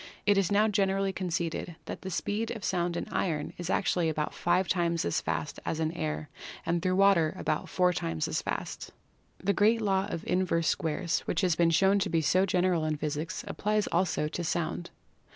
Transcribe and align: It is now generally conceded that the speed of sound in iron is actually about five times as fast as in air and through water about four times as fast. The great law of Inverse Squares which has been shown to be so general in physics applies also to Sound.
It 0.25 0.35
is 0.35 0.51
now 0.51 0.67
generally 0.67 1.13
conceded 1.13 1.75
that 1.85 2.01
the 2.01 2.09
speed 2.09 2.49
of 2.49 2.63
sound 2.63 2.97
in 2.97 3.07
iron 3.11 3.53
is 3.59 3.69
actually 3.69 4.09
about 4.09 4.33
five 4.33 4.67
times 4.67 5.05
as 5.05 5.21
fast 5.21 5.59
as 5.63 5.79
in 5.79 5.91
air 5.91 6.27
and 6.65 6.81
through 6.81 6.95
water 6.95 7.35
about 7.37 7.69
four 7.69 7.93
times 7.93 8.27
as 8.27 8.41
fast. 8.41 8.91
The 9.37 9.53
great 9.53 9.79
law 9.79 10.07
of 10.09 10.25
Inverse 10.25 10.67
Squares 10.69 11.19
which 11.27 11.41
has 11.41 11.55
been 11.55 11.69
shown 11.69 11.99
to 11.99 12.09
be 12.09 12.21
so 12.21 12.47
general 12.47 12.83
in 12.83 12.97
physics 12.97 13.43
applies 13.47 13.85
also 13.91 14.27
to 14.27 14.43
Sound. 14.43 14.89